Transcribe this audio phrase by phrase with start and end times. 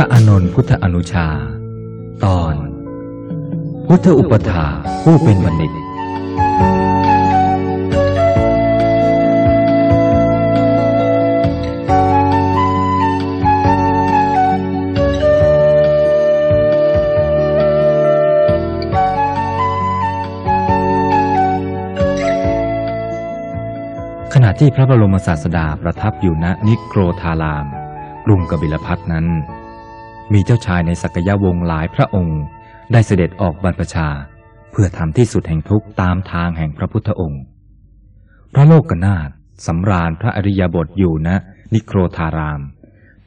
[0.00, 1.26] ระอานนท์พุทธอนุชา
[2.24, 2.54] ตอน
[3.86, 4.66] พุทธอุปถา
[5.02, 5.72] ผู้เป็นบัณฑิต
[24.34, 27.66] ขณะที่พระบรมศาสดาประทับอยู่ณนิโครธาราม
[28.24, 29.28] กรุงกบิลพัทนั้น
[30.32, 32.40] มีเจ้าชายในสักยะวงศ์หลายพระองค์
[32.92, 34.08] ได้เสด็จออกบรรพชา
[34.70, 37.42] เพื่อทำที่สุดแห่งทุกตามทางแห่งพระพุทธองค์
[38.54, 39.28] พระโลกนาถ
[39.66, 41.28] สำราญพระอริยบทอยู่ณ
[41.74, 42.60] นิโครธาราม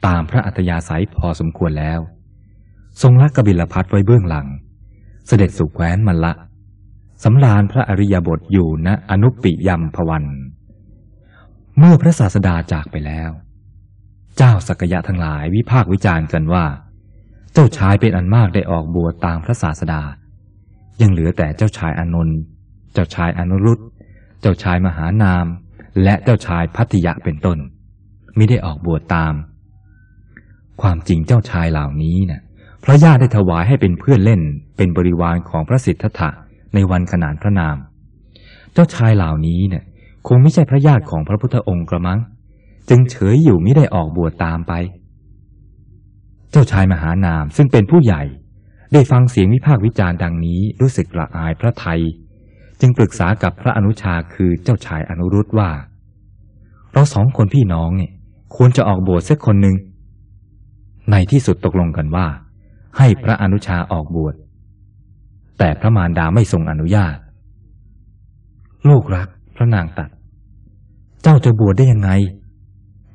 [0.06, 2.00] ตามพระอัตยาศัยพอสมควรแล้ว
[3.02, 4.46] ทรงละกบิลพัทไว้เบื้องหลัง
[5.26, 6.32] เสด็จสู่แคว้นมันละ
[7.24, 10.24] สำราญพระอริยบทอยู่ณอนุปิยัมพวัน
[11.78, 13.30] เมื่อพระศาสดาจากไปแล้ว
[14.36, 16.64] เจ้าสักยะทั้งหลายวิพากษ์วิจารณ์กันว่า
[17.54, 20.02] เจ้าชายเป็นอันมากได้ออกบวชตามพระศาสดา
[21.00, 22.38] ยังเหลือแต่เจ้าชายอานนท์
[22.92, 23.78] เจ้าชายอนุรุต
[24.40, 25.46] เจ้าชายมหานาม
[26.02, 27.58] และเจ้าชายพัทยะเป็นต้น
[28.36, 29.34] มิได้ออกบวชตาม
[30.82, 32.40] ความจริงเจ้าชายเหล่านี้นะ่ะ
[32.84, 34.40] พระญาติได้ถวายให้เป็นเพื่อนเล่น
[34.76, 36.30] เป็นบริวารของพระสิทธัตถะ
[36.74, 37.76] ในวันขนานพระนาม
[38.72, 39.84] เจ้าชายเหล่านี้เนี่ย
[40.28, 42.18] คงไม่ใช่พระญาติของพระพุทธองค์กระมัง
[42.88, 44.72] จึงเฉยอยู่ไม่ได้ออกบวชตามไป
[46.54, 48.22] เจ้าชายมหานามซึ่งเป็นผู้ใหญ่
[48.92, 52.00] ได้ฟังเสียงวิพากษ์วิจารณ์ดังนี้รู้สึกละอายพระไทย
[52.80, 55.70] จึงปรึกษากับพระอนุชาคือเจ้าชายอนุรุตว่า
[56.92, 58.12] เราสองคนพี่น้องเนี่ย
[58.56, 59.76] ควรจะออกบวชสักคนหนึ่ง
[61.10, 62.26] ในที่สุดตกลงกันว่า
[62.98, 64.34] ให้พระอนุชาออกบวช
[65.58, 67.16] แต่พระมารดาไม่ทรงอนุญาต
[68.88, 70.10] ลูกรัก พระนางตัด
[71.22, 72.10] เจ้าจะบวชได้ยังไง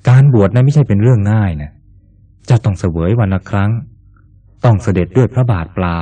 [0.10, 3.72] การบวชนั้นไม่ใช่เป็นเรื่องง่ายนะเจ้าต้องเสวยวันละครั้ง
[4.66, 6.00] ต้องเสด็จด้วยพระบาทเปล่า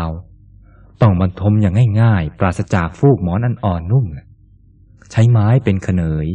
[1.02, 4.06] ต้องบรรทมอย่างง่ายๆ ปราศจากฟูกหมอนอันอ่อนนุ่ม
[5.12, 6.28] ใช้ไม้เป็นขเนย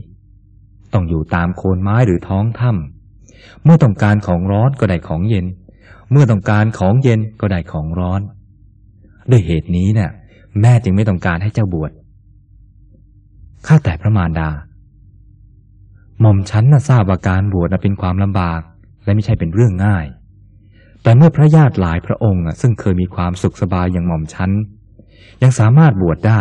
[0.93, 5.47] ต้องอยู่ตามโคนไม้หรือท้องถ้ำเมื่อต้องการของร้อนก็ได้ของเย็น
[6.11, 8.21] เมื่อต้องการของเย็นก็ได้ของร้อน
[9.31, 10.11] ด้วยเหตุนี้เนะ่ย
[10.61, 11.91] แม่จึงไม่ต้องการให้เจ้าบวช
[13.67, 14.51] ข้าแต่พระมารดา
[16.21, 18.61] หม่อมฉันน่ะทราบว่าการบวชนะเป็นความลำบาก
[19.05, 20.07] และไม่ใช่เป็นเรื่องง่าย
[21.03, 24.51] แต่เมื่อพระญาติหลายพระองค์ซึ่งเคยมีความสุขสบายอย่างหม่อมฉัน
[25.43, 26.41] ยังสามารถบวชได้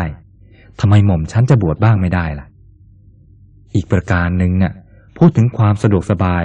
[0.79, 2.45] ทำไมหม่อมฉันจะบวชบ้างไม่ได้ล่ะ
[3.75, 4.73] อีกประการหนึ่งน่ะ
[5.17, 6.43] พูดถึงความสะดวกสบาย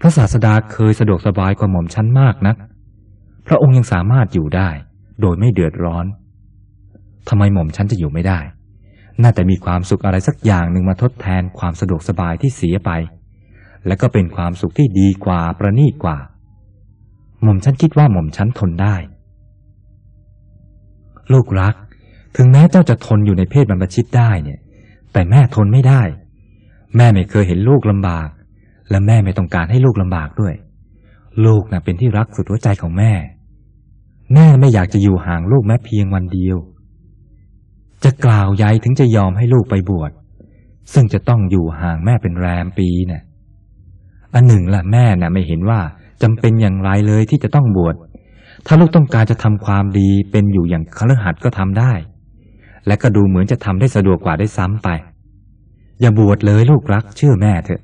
[0.00, 2.56] พระศาสดาเคยสะดวกสบายกว่าหม่อมฉันมากนัก
[3.46, 4.68] พระองค์ยังสามารถอยู่ได้
[5.20, 6.06] โดยไม่เดือดร้อน
[7.28, 8.38] ทำไมหม่อมฉันจะอยู่ไม่ได้
[9.22, 12.90] น่าจะมีความสุขอะไรสักอย่างหนึ่งมาทดแทนความสะดวกสบายที่เสียไป
[13.86, 16.18] และก็เป็นความสุขที่ดีกว่าประณีตกว่า
[17.42, 18.96] หม่อมฉันคิดว่าหม่อมฉันทนได้
[21.32, 21.74] ลูกรัก
[22.36, 24.60] ถึงแม้เจ้าจะทนอยู่ในเพศบรรพชิตได้เนี่ย
[25.12, 26.02] แต่แม่ทนไม่ได้
[26.96, 28.28] แม่ไม่เคยเห็นลูกลำบาก
[28.90, 30.54] และแม่ไม่ต้องการให้ลูกลำบากด้วย
[31.46, 33.12] ลูกนะ่ะเป็นที่รักสุดหัวใจของแม่
[34.34, 36.56] แม่ไม่อยากจะอยู่ห่างลูกแม้เพียงวันเดียว
[38.04, 40.12] จะกล่าวใหญ่ถึงจะยอมให้ลูกไปบวช
[40.92, 43.22] ซึ่งจะต้องอยู่ห่างแม่เป็นแรมปีเนะ่ะ
[44.36, 45.80] อันหนึ่งล่ะแม่น่ะไม่เห็นว่า
[46.22, 47.94] จำเป็นอย่างไรเลยที่จะต้องบวช
[48.66, 51.92] ถ้าลูกต้องการจะทำความดีเป็นอยู่อย่างคฤหัสถ์ก็ทำได้
[52.86, 54.88] และก็ดูเหมือนจะทำได้สะดวกกว่าได้ซ้ำไป
[56.00, 57.82] อย่าบวชเลยลูกรักเชื่อแม่เถอะ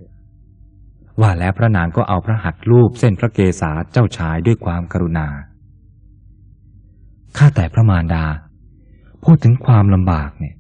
[1.21, 5.27] ว่าแล้วพระนางก็เอาพระหัตถ์รูปเส้นพระเกศาเจ้าชายด้วยความกรุณา
[7.37, 8.25] ข้าแต่พระมารดา
[9.25, 10.55] พูดถึงความลำบากเนี่ย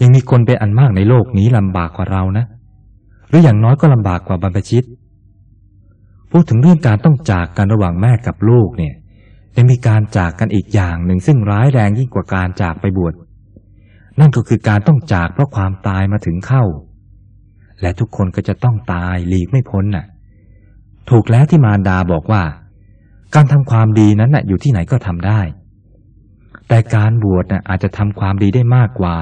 [0.00, 2.44] ยังมีคนเป็นอันมากในโลกนี้ลำบากกว่าเรานะ
[3.28, 4.84] หรืออย่างน้อยก็ลำบากกว่าบรรพชิต
[6.30, 8.94] พูดถึงเรื่องการต้องจากกันระหว่างแม่กับลูกเนี่ย
[9.56, 13.14] ยังมีการจากกันอีกอย่างหนึ่งซึ่งร้ายแรงยิ่งกว่าการจากไปบวช
[14.20, 16.64] นั่นก็คือการต้องจากเพราะความตายมาถึงเข้า
[17.80, 20.06] และทุกคนก็จะต้องตายหลีกไม่พ้นน่ะ
[21.10, 22.42] ถูกแล้วที่มารดาบอกว่า
[23.34, 25.40] การทำความดีนั้นน่ะอยู่ที่ไหนก็ทำได้
[26.68, 29.16] แต่การบวชน่ะอาจจะทำความดีได้มากกว่า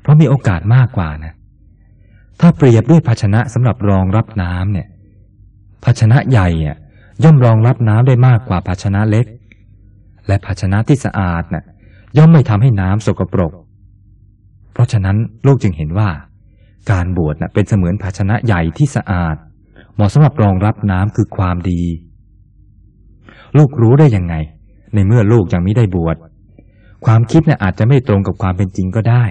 [0.00, 1.34] เพราะมีโอกาสมากกว่านะ
[2.40, 4.86] ถ้าเปรียบด้วยภาชนะสำหรับรองรับน้ำเนี่ย
[5.84, 6.48] ภาชนะใหญ่
[7.24, 9.26] ย่อมรองรับน้ำได้มากกว่าภาชนะเล็ก
[10.26, 11.64] และภาชนะที่สะอาดน่ะ
[12.16, 13.52] ย่อมไม่ทำให้น้ำสกปรก
[14.72, 15.16] เพราะฉะนั้น
[15.46, 16.08] ลูกจึงเห็นว่า
[16.90, 19.36] การบวชน่ะเป็นเสมือนภาชนะใหญ่ที่สะอาด
[19.94, 21.82] เหมาะสำหรับรองรับน้ำคือความดี
[23.56, 24.34] ลูกรู้ได้ยังไง
[24.94, 26.16] ในเมื่อลูกยังไม่ได้บวช
[27.04, 29.24] ความคิดน่ะอาจจะไม่ตรงกับความเป็นจริงก็ได้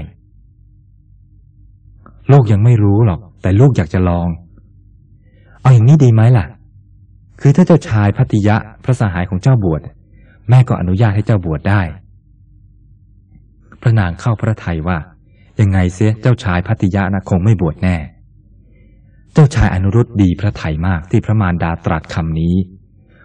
[2.31, 4.27] ลูกยังไม่รู้หรอก แต่ลูกอยากจะลอง
[5.63, 6.45] เอาอย่างนี้ดีไหมล่ะ
[7.41, 9.81] คือถ้าเจ้าชายพัทยะพระสหายของเจ้าบวช
[10.49, 11.81] แม่ก็อนุญาตให้เจ้าบวชได้
[13.81, 14.97] พระนางเข้าพระทัยว่า
[15.59, 17.95] ยังไงเสียเจ้าชายพัทยะนะคงไม่บวชแน่
[19.33, 22.55] เจ้าชายอนุรุตดีพระไทยมากที่พระมารดาตรัสคำนี้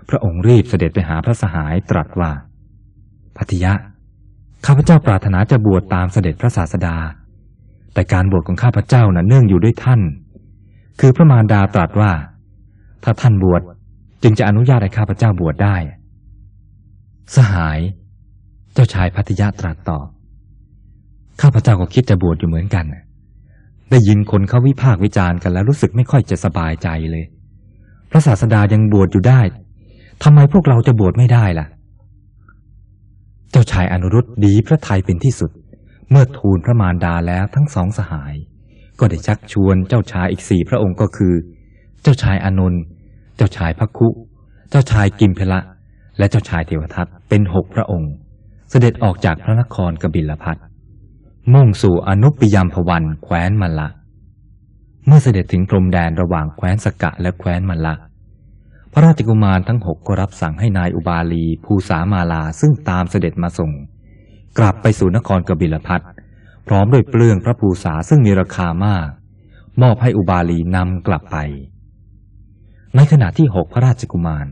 [0.08, 2.30] พระองค์รีบเสด็จไปหาพระสหายตรัสว่า
[3.36, 3.72] พัทยะ
[4.66, 6.96] ข้าพเจ้าปรารถนาจะบวชตามเสด็จพระศาสดา
[7.94, 10.00] แต่การบวชของข้าพเจ้านะ่ะเนื่องอยู่ด้วยท่าน
[11.00, 12.12] คือพระมารดาตรัสว่า
[13.04, 13.62] ถ้าท่านบวช
[14.22, 15.76] จึงจะอนุญาตให้ข้าพเจ้าบวชได้
[17.36, 17.78] สหาย
[18.74, 20.06] เจ้าชายพัทยาตรัสตอบ
[21.40, 22.84] ข้าพเจ้าก็คิดจะบวชอยู่เหมือนกัน
[23.90, 27.24] ได้ยินคนเขาวิพากษ์วิจารณ์กันแล้วรู้สึกไม่ค่อยจะสบายใจเลย
[28.10, 29.40] พระศาสดายังบวชอยู่ได้
[30.22, 31.66] ทำไมพวกเราจะบวชไม่ได้ล่ะ
[33.50, 35.50] เจ้าชายอนุรุตดีพระไทยเป็นที่สุด
[36.10, 38.34] เมื่อทูลพระมารดาแล้วทั้งสองสหาย
[39.00, 41.34] ก็ได้ชักชวนเจ้าชายอีกสี่พระองค์ก็คือ
[42.02, 42.82] เจ้าชายอานนท์
[43.36, 44.08] เจ้าชายพักคุ
[44.70, 45.60] เจ้าชายกิมเพละ
[46.18, 48.12] และเจ้าชายเทวทัตเป็นหกพระองค์
[48.70, 50.56] เสด็จออกจากพระนครกบิลพัท
[51.54, 53.88] มุ่งสู่อนุปยามพวันแคว้นมัลละ
[55.06, 57.94] เมื่อเสด็จถึงพรมแดนระหว่างแคว้นสกะและแคว้นมัลละ
[58.92, 63.72] พระราชกุมารทั้งหกก็รับสั่งให้นายอุบาลีภูสามาลาซึ่งตามเสด็จมาส่ง
[64.58, 66.00] กลับไปสู่นครกบิลพัท
[66.68, 69.08] พร้อมด้วยเปลืองพระภูษาซึ่งมีราคามาก
[69.82, 71.36] มอบให้อุบาลีนำกลับไป
[72.96, 74.46] ในขณะที่หกพระราชกุมาร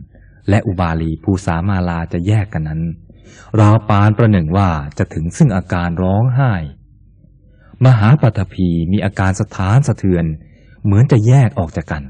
[0.48, 2.82] และอุบาลีภูสามาลาจะแยกกันนั้น
[3.60, 6.52] ราวปานประหนึ่งว่าจะถึงซึ่งอาการร้องไห้
[7.84, 10.24] มหาปัตภีมีอาการสะท้านสะเทือน
[10.84, 12.02] เหมือนจะแยกออกจากกัน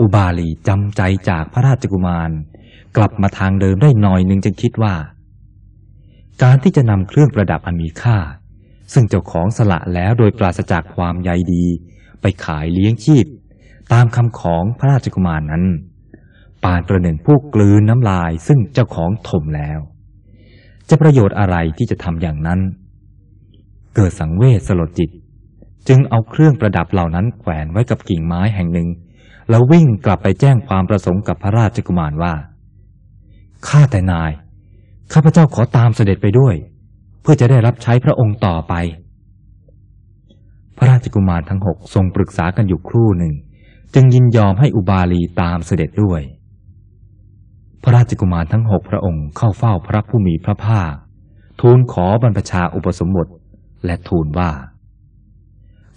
[0.00, 2.30] อุบาลีจำใจจากพระราชกุมาร
[2.96, 4.94] กลับมาทางเดิมได้หน่อยหนึ่งจึงคิดว่า
[6.42, 8.18] การที่จะนำเครื่องประดับอันมีค่า
[8.92, 11.64] ซึ่งเจ้าของสละแล้วโดยปราศจากความใยดี
[12.20, 13.26] ไปขายเลี้ยงชีพ
[13.92, 15.64] ตามคำของพระราชกุมารนนั้น
[16.64, 19.78] ปานประหนึ่งผู้กลืนน้ำลายซึ่งเจ้าของถมแล้ว
[20.88, 22.60] จะประโยชน์อะไรที่จะทำอย่างนั้น
[23.94, 25.10] เกิดสังเวชสลดจิต
[25.88, 28.88] จึงเอาเครื่องประดับเหล่านั้นแขวนไว้กับกิ่งไม้แห่งหนึ่ง
[29.50, 32.34] แล้ววิ่งกลับไปแจ้งความประสงค์กับพระราชกุมารว่า
[33.68, 34.32] ข้าแต่นาย
[35.12, 36.54] ข้าพเจ้าขอตามเสด็จไปด้วย
[37.30, 38.74] พื่อจะได้รับใช้พระองค์ต่อไป
[40.76, 43.34] พระราชกุมารทั้งหกทรงปรึกษากันอยู่ครู่หนึ่ง
[43.94, 46.20] จึงยินยอมให้อุบาลีตามเสด็จด้วย
[47.82, 50.92] พระราชกุมารทั้งหกพระองค์เข้าเฝ้าพระผู้มีพระภาค
[51.60, 53.26] ทูลขอบรรพชาอุปสมบท
[53.84, 54.50] และทูลว่า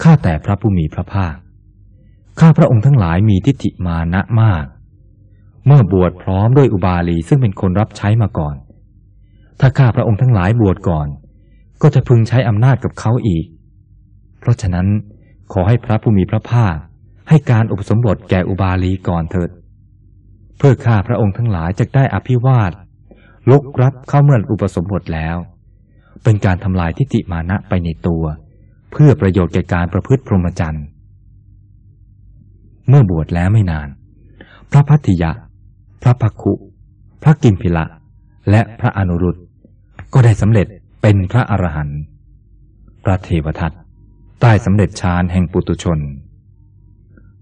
[0.04, 1.36] ข้าแต่พระผู้มีพระภาค
[2.40, 4.66] ข้าพระองค์ทั้งหลายมีทิฏฐิมานะมาก
[5.66, 8.58] เมื่อบวชพร้อมด้วยอุบาลีซึ่งเป็นคนรับใช้มาก่อน
[9.60, 11.08] ถ้าข้าพระองค์ทั้งหลายบวชก่อน
[11.82, 13.46] ก็จะพึงใช้อำนาจกับเขาอีก
[14.40, 14.88] เพราะฉะนั้น
[15.54, 16.76] ขอให้พระผู้มีพระภาค
[17.30, 19.50] ให้การอุปสมบทแก่อุบาลีก่อนเถิด
[20.58, 22.72] เพื่อข้าพระองค์ทั้งหลายจะได้อภิวาท
[23.50, 25.38] ลุกรับเข้าเมื่ออุปสมบทแล้ว
[26.24, 28.24] เป็นการทำลายทิฏฐิมานะไปในตัว
[28.92, 30.86] เพื่อประโยชน์แก่การประพฤติพรหมจรรย์
[32.88, 33.88] เมื่อบวชแล้วไม่นาน
[34.72, 35.32] พระพัทธิยะ
[36.04, 36.54] พระพักคุ
[37.24, 37.86] พระกิมพิละ
[38.50, 39.36] และพระอนุรุต
[40.14, 40.68] ก็ได้สำเร็จ
[41.02, 42.00] เป็นพระอรหันต์
[43.04, 43.74] พระเทวทัต
[44.42, 46.00] ใต้สำเร็จฌานแห่งปุตุชน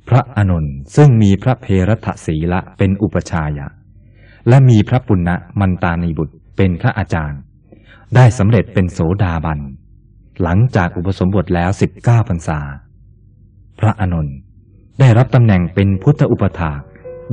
[0.09, 3.67] พระอนุนซึ่งมีพระเพรทศีละเป็นอุปชายะ
[4.47, 7.39] และมีพระปุณณะมันตานีบุตรเป็นพระอาจารย์
[8.15, 9.59] ได้สำเร็จเป็นโสดาบัน
[10.41, 12.59] หลังจากอุปสมบทแล้วสิบเก้าพรรษา
[13.79, 14.27] พระอนุน
[14.99, 16.71] ได้รับตำแหน่งเป็นพุทธอุปถา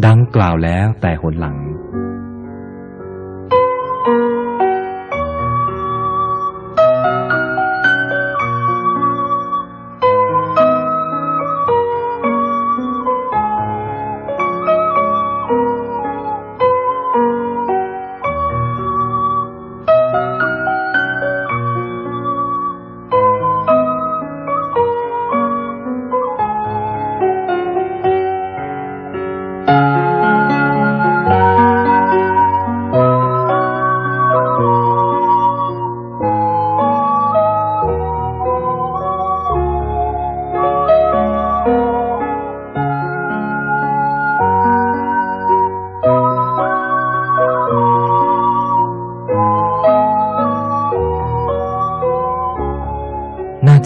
[0.06, 1.56] ดังกล่าวแล้วแต่หนหลัง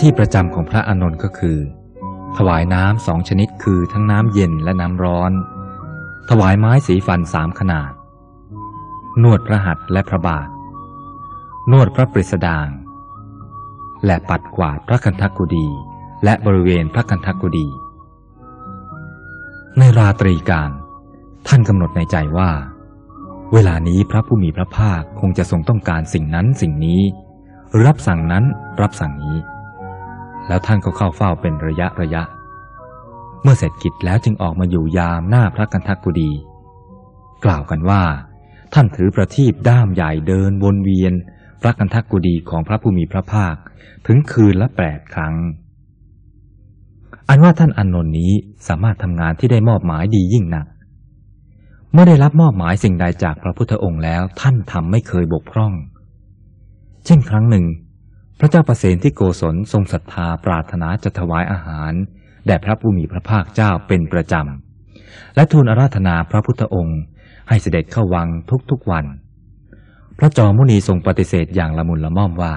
[0.01, 1.59] ที่ประจำของพระอานนท์ก็คือ
[2.37, 5.33] ถวายน้ำสองชนิดคือทั้งน้ำเย็นและน้ำร้อน
[6.31, 7.93] ถวายไม้สีฟันสามขนาด
[9.23, 10.49] นวดพระหัตถ์และพระบาท
[11.73, 12.69] นวดพระปริสดาง
[14.07, 15.69] และปัดกวาดพระคันธกุดี
[16.25, 17.69] และบริเวณพระคันธกุดี
[19.79, 20.71] ในราตรีการ
[21.49, 22.51] ท่านกำหนดในใจว่า
[23.53, 27.01] เวลานี้พระผู้มีพระภาคคงจะทรงต้องการสิ่งนั้นสิ่งนี้
[27.85, 28.45] รับสั่งนั้น
[28.81, 29.39] รับสั่งนี้
[30.51, 32.23] แล้วท่านก็เข้าเฝ้าเป็นระยะระยะ
[33.43, 36.31] เมื่อเสร็จกิจแล้วจึงออกมาอยู่ยามหน้าพระกันทักกุดี
[37.45, 38.03] กล่าวกันว่า
[38.75, 41.13] ท่านถือประทีปด้ามใหญ่เดินวนเวียน
[41.61, 43.55] พระกันทักกุดีของพระผู้มีพระภาค
[44.07, 45.35] ถึงคืนละแปดครั้ง
[47.29, 48.33] อันว่าท่านอนนนท์นี้
[48.69, 50.67] สามารถทำงานที่ได้มอบหมายดียิ่งหนัก
[51.93, 55.73] เมื่อได้รับมอบหมายสิ่งใดจากพระพุทธองค์แล้วท่านทำไม่เคยบกพร่อง
[57.07, 57.67] เช่นครั้งหนึ่ง
[58.41, 61.93] พระเจ้าประเสนที่โกศลทรงศรัทธาปรารถนาจะถวายอาหาร
[62.47, 67.01] แด่พระผู้มีพระภาคเจ้าเป็นประจำ และทูลอาราธนาพระพุทธองค์
[67.49, 68.29] ให้เสด็จเข้าวัง
[68.71, 69.05] ทุกๆวัน
[70.19, 72.55] พระจอมุนีทรงปฏิเสธอย่างละมุนละม่อมว่า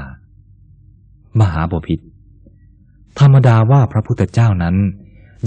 [1.40, 2.06] มหาบพิตร
[3.20, 4.75] ธรรมดาว่าพระพุทธเจ้านั้น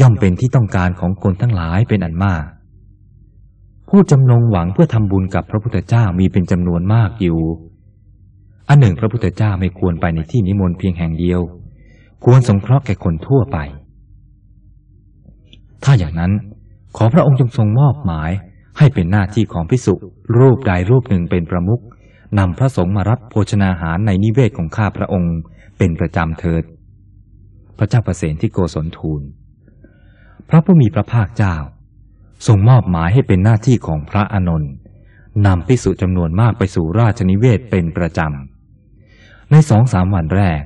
[0.00, 2.44] ย่อมเป็นที่ต้องการของคนทั้งหลายเป็นอันมาก
[3.88, 7.40] ผู้จำนงหวังเพื่อทำบุญกับพระพุทธเจ้ามีเป็นจำนวนมากอยู่
[8.68, 11.40] อันหนึ่งพระพุทธเจ้าไม่ควรไปในที่นิมนต์เพียงแห่งเดียว
[12.24, 13.58] ควรสงเคราะห์แก่คนทั่วไป
[15.84, 16.32] ถ้าอย่างนั้น
[16.96, 18.30] ขอพระองค์จงทรงมอบหมาย
[18.78, 19.94] ให้เป็นหน้าที่ของพิสุ
[20.38, 21.82] รูปใดรูปหนึ่งเป็นประมุข
[22.38, 25.36] นำพระสงฆ์มารับโภชนาหารในนิเวศของข้าพระองค์
[25.78, 26.64] เป็นประจำเถิด
[27.78, 29.22] พระเจ้าประเสนที่โกศลทูล
[30.48, 31.56] พระผู้มีพระภาคเจ้า
[32.46, 34.72] ทรงมอบหมายให้เป็นหน้าที่ของพระอานนท์
[35.46, 38.55] นำพิสุจำนวนมากไปสู่ราชนิเวศเป็นประจำ
[39.50, 40.60] ในสองสามวันแรก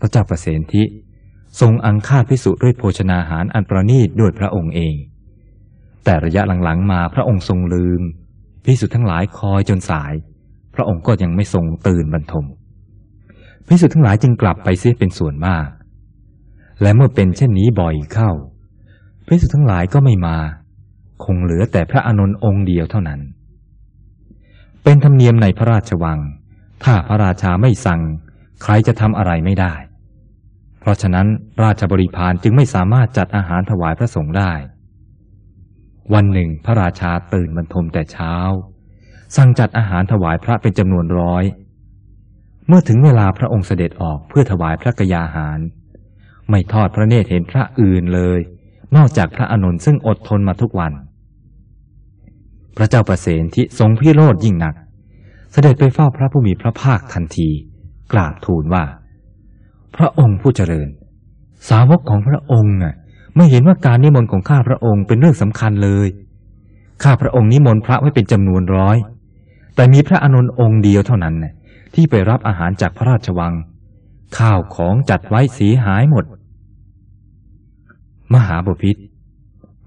[0.00, 0.84] พระเจ้าประเสนทิ
[1.60, 4.94] ทรงอังคาดพิสุด้วยโภชนาหารอันประณีตด้วยพระองค์เอง
[6.04, 8.02] แต่ระยะหลังๆมาพระองค์ทรงลืม
[8.64, 10.12] พิสุทั้งหลายคอยจนสาย
[10.74, 12.46] พระองค์ก็ยังไม่ทรงตื่นบรรทม
[13.66, 15.66] พิสุทั้งหลายจึงกลับไปเสียเป็นส่วนมาก
[16.82, 18.30] และเมื่อเป็นเช่นนี้บ่อยเข้า
[19.26, 20.36] พิสุทั้งหลายก็ไม่มา
[21.24, 23.20] คงเหลือแต่พระอานนท์องค์เดียวเท่านั้น
[24.82, 26.18] เป็นธรรมเนียมในพระราชวัง
[26.84, 28.00] ถ้าพระราชาไม่สั่ง
[28.62, 29.74] ใครจะทำอะไรไม่ได้
[30.80, 31.26] เพราะฉะนั้น
[31.62, 34.52] ราชบริพารจึงไม่สามารถจัดอาหารถวายพระสงฆ์ได้
[36.14, 38.34] วันหนึ่งพระราชาตื่นบรรทมแต่เช้า
[39.36, 41.44] สั่งจัดอาหารถวายพระเป็นจำนวนร้อย
[42.68, 45.58] เมื่อถึงเวลาพระองค์เสด็จออกเพื่อถวายพระกยาหาร
[46.50, 48.40] ไม่ทอดพระเนตรเห็นพระอื่นเลย
[48.96, 50.92] นอกจากพระอานนท์ซึ่งอดทนมาทุกวัน
[52.76, 54.74] พระเจ้าประเสนที่ทรงพิโรธยิ่งหนัก
[55.54, 57.48] เสด็จไปเฝ้าพระผู้มีพระภาคทันที
[58.12, 58.84] กราบทูลว่า
[59.96, 60.88] พระองค์ผู้เจริญ
[61.68, 62.94] สาวกของพระองค์น่ะ
[63.36, 66.08] ไม่เห็นว่าการนิมนต์ของข้าพระองค์เป็นเรื่องสำคัญเลย
[67.02, 68.96] ข้าพระองค์นิมนต์พระไว้เป็นจำนวนร้อย
[69.74, 71.52] แต่มีพระอานนท์องค์เดียวเท่านั้นน่ะ
[71.94, 73.52] ที่ไปรับอาหารจากพระราชวัง
[74.38, 76.24] ข้าวของจัดไว้สีหายหมด
[78.34, 78.96] มหาบพิษ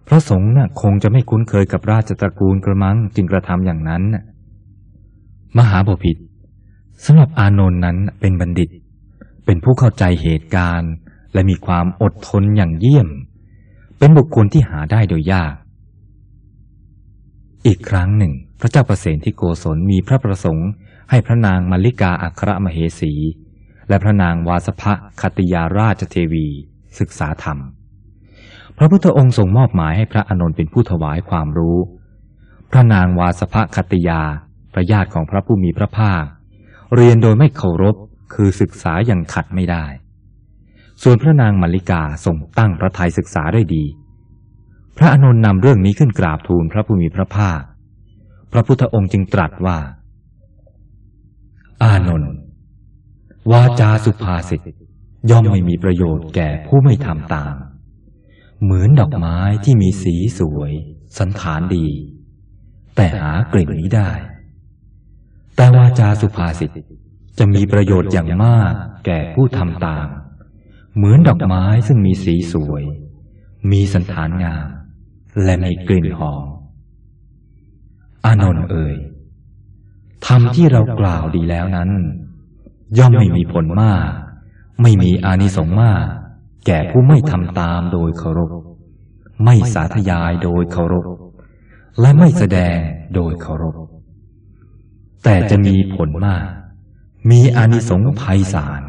[0.07, 4.23] พระสงฆ์น่ะคงจะไม่คุ้นเคยกับราชตระกูลกระมังจึงกระทำอย่างนั้นน่ะ
[5.57, 6.17] มหาบพิษ
[7.05, 8.69] สำหรับอานนท์นั้นเป็นบัณฑิต
[9.45, 10.91] เป็นผู้เข้าใจเหตุการณ์
[11.33, 13.07] และมีความอดทนอย่างเยี่ยม
[13.97, 15.53] เป็นบุคคลที่หาได้โดยยาก
[17.65, 20.69] อีกครั้งหนึ่ง พระเจ้าประเสนที่โกศลมีพระประสงค์
[21.09, 23.13] ให้พระนางมาริกาอัครมเหสี
[23.89, 26.47] และพระนางวาสภะคติยาราชเทวี
[26.99, 27.57] ศึกษาธรรม
[28.77, 31.77] พระพุทธองค์ทรงมอบหมายให้พระอานนท์เป็นผู้ถวายความรู้
[32.71, 34.21] พระนางวาสภะคติยา
[34.73, 36.23] พระญาติของพระผู้มีพระภาค
[36.95, 37.95] เรียนโดยไม่เคารพ
[38.33, 39.85] คือศึกษาอย่างขัดไม่ได้
[41.03, 43.85] ส่วนพระนางมาริกาทรงตั้งพระทัยศึกษาได้ดี
[44.97, 47.61] พระอานนนำเรื่องนี้ขึ้นกราบทูลพระผู้มีพระภาค
[48.51, 49.77] พระพุทธองค์จึงตรัสว่า
[51.83, 52.33] อานนท์
[53.51, 54.61] วาจาสุภาษิต
[55.29, 57.55] ย่อมไม่มีประโยชน์แก่ผู้ไม่ทำตาม
[58.63, 60.71] เหมือนดอกไม้ที่มีสีสวย
[61.17, 61.87] สันฐานดี
[62.95, 64.11] แต่หากลิ่นนี้ได้
[65.57, 66.71] แต่วาจาสุภาษิต
[67.37, 68.73] จะมีประโยชน์อย่างมาก
[69.05, 70.07] แก่ผู้ทำตาม
[70.95, 72.83] เหมือนดอกไม้ซึ่งมีสีสวย
[73.71, 74.65] มีสันฐานงาม
[75.43, 76.43] และมีกลิ่นหอม
[78.25, 78.95] อานนท์เอ่ย
[80.25, 81.89] ธรรมที่เรากล่าวดีแล้วนั้น
[82.97, 84.07] ย่อมไม่มีผลมาก
[84.81, 86.03] ไม่มีอานิสงส์มาก
[86.65, 88.51] แก่ผู้ไม่ทำตามโดยเคารพ
[89.45, 91.05] ไม่สาธยายโดยเคารพ
[92.01, 92.77] และไม่แสดง
[93.15, 93.75] โดยเคารพ
[95.27, 96.43] แต่จะมีผลมาก
[97.31, 98.81] มีอานิสงส์ภัยสาร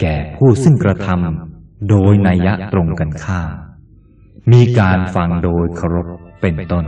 [0.00, 3.50] แก่ผู้ซึ่งกระทำโดยนัยยะตรงกันข้าม
[4.52, 6.06] มีการฟังโดยเคารพ
[6.40, 6.84] เป็นต้น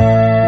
[0.00, 0.47] Thank you.